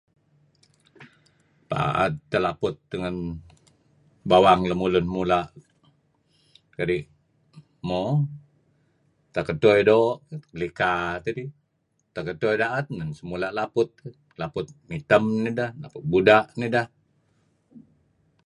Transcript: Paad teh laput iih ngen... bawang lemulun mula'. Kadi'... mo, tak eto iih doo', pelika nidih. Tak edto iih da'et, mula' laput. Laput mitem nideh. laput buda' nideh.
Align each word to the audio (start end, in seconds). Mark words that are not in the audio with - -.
Paad 1.69 2.13
teh 2.29 2.41
laput 2.45 2.75
iih 2.91 2.99
ngen... 3.01 3.17
bawang 4.29 4.61
lemulun 4.69 5.07
mula'. 5.15 5.47
Kadi'... 6.77 7.03
mo, 7.87 8.01
tak 9.33 9.47
eto 9.53 9.67
iih 9.77 9.87
doo', 9.89 10.15
pelika 10.51 10.91
nidih. 11.23 11.49
Tak 12.13 12.25
edto 12.31 12.45
iih 12.51 12.59
da'et, 12.61 12.87
mula' 13.31 13.55
laput. 13.59 13.89
Laput 14.41 14.65
mitem 14.89 15.23
nideh. 15.45 15.69
laput 15.81 16.03
buda' 16.11 16.45
nideh. 16.59 16.87